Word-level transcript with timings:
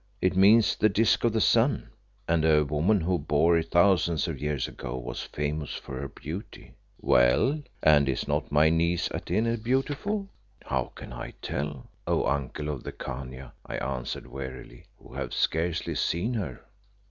It 0.19 0.35
means 0.35 0.75
the 0.75 0.89
Disk 0.89 1.23
of 1.25 1.33
the 1.33 1.39
Sun, 1.39 1.91
and 2.27 2.43
a 2.43 2.65
woman 2.65 3.01
who 3.01 3.19
bore 3.19 3.55
it 3.59 3.69
thousands 3.69 4.27
of 4.27 4.41
years 4.41 4.67
ago 4.67 4.97
was 4.97 5.21
famous 5.21 5.75
for 5.75 5.99
her 6.01 6.07
beauty." 6.07 6.73
"Well, 6.99 7.61
and 7.83 8.09
is 8.09 8.27
not 8.27 8.51
my 8.51 8.71
niece 8.71 9.09
Atene 9.11 9.57
beautiful?" 9.57 10.27
"How 10.65 10.85
can 10.95 11.13
I 11.13 11.35
tell, 11.43 11.85
O 12.07 12.25
uncle 12.25 12.69
of 12.69 12.83
the 12.83 12.91
Khania," 12.91 13.53
I 13.63 13.75
answered 13.77 14.25
wearily, 14.25 14.87
"who 14.97 15.13
have 15.13 15.35
scarcely 15.35 15.93
seen 15.93 16.33
her?" 16.33 16.65